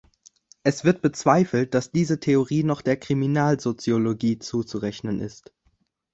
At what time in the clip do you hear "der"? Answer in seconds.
2.81-2.97